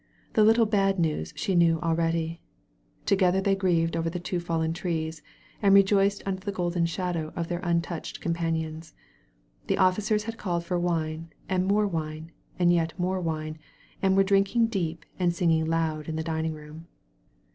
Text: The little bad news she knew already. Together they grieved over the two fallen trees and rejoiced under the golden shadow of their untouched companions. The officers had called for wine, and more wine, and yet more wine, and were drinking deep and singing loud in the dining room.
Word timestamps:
The 0.33 0.43
little 0.43 0.65
bad 0.65 0.97
news 0.97 1.31
she 1.35 1.53
knew 1.53 1.79
already. 1.79 2.41
Together 3.05 3.39
they 3.39 3.55
grieved 3.55 3.95
over 3.95 4.09
the 4.09 4.19
two 4.19 4.39
fallen 4.39 4.73
trees 4.73 5.21
and 5.61 5.75
rejoiced 5.75 6.23
under 6.25 6.41
the 6.41 6.51
golden 6.51 6.87
shadow 6.87 7.31
of 7.35 7.49
their 7.49 7.59
untouched 7.59 8.19
companions. 8.19 8.95
The 9.67 9.77
officers 9.77 10.23
had 10.23 10.39
called 10.39 10.65
for 10.65 10.79
wine, 10.79 11.31
and 11.47 11.67
more 11.67 11.85
wine, 11.85 12.31
and 12.57 12.73
yet 12.73 12.97
more 12.97 13.19
wine, 13.21 13.59
and 14.01 14.17
were 14.17 14.23
drinking 14.23 14.69
deep 14.69 15.05
and 15.19 15.35
singing 15.35 15.65
loud 15.65 16.09
in 16.09 16.15
the 16.15 16.23
dining 16.23 16.53
room. 16.55 16.87